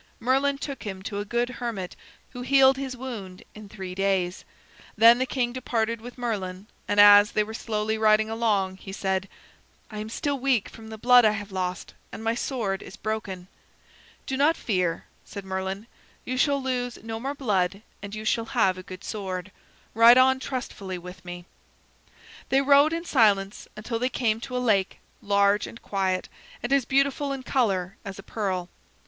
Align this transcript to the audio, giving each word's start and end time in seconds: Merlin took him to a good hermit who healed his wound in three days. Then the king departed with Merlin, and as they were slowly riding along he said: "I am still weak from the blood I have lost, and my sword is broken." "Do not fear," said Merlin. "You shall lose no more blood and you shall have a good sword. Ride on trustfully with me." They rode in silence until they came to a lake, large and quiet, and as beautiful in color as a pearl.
Merlin 0.19 0.57
took 0.57 0.81
him 0.81 1.03
to 1.03 1.19
a 1.19 1.25
good 1.25 1.47
hermit 1.47 1.95
who 2.31 2.41
healed 2.41 2.75
his 2.75 2.97
wound 2.97 3.43
in 3.53 3.69
three 3.69 3.93
days. 3.93 4.43
Then 4.97 5.19
the 5.19 5.27
king 5.27 5.53
departed 5.53 6.01
with 6.01 6.17
Merlin, 6.17 6.65
and 6.87 6.99
as 6.99 7.33
they 7.33 7.43
were 7.43 7.53
slowly 7.53 7.99
riding 7.99 8.27
along 8.27 8.77
he 8.77 8.91
said: 8.91 9.29
"I 9.91 9.99
am 9.99 10.09
still 10.09 10.39
weak 10.39 10.69
from 10.69 10.87
the 10.89 10.97
blood 10.97 11.23
I 11.23 11.33
have 11.33 11.51
lost, 11.51 11.93
and 12.11 12.23
my 12.23 12.33
sword 12.33 12.81
is 12.81 12.97
broken." 12.97 13.47
"Do 14.25 14.37
not 14.37 14.57
fear," 14.57 15.05
said 15.23 15.45
Merlin. 15.45 15.85
"You 16.25 16.35
shall 16.35 16.59
lose 16.59 16.97
no 17.03 17.19
more 17.19 17.35
blood 17.35 17.83
and 18.01 18.15
you 18.15 18.25
shall 18.25 18.45
have 18.57 18.79
a 18.79 18.81
good 18.81 19.03
sword. 19.03 19.51
Ride 19.93 20.17
on 20.17 20.39
trustfully 20.39 20.97
with 20.97 21.23
me." 21.23 21.45
They 22.49 22.61
rode 22.63 22.91
in 22.91 23.05
silence 23.05 23.67
until 23.77 23.99
they 23.99 24.09
came 24.09 24.39
to 24.41 24.57
a 24.57 24.57
lake, 24.57 24.97
large 25.21 25.67
and 25.67 25.79
quiet, 25.79 26.27
and 26.63 26.73
as 26.73 26.85
beautiful 26.85 27.31
in 27.31 27.43
color 27.43 27.97
as 28.03 28.17
a 28.17 28.23
pearl. 28.23 28.67